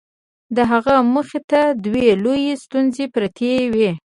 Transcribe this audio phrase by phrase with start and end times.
[0.55, 3.91] د هغه مخې ته دوې لويې ستونزې پرتې وې.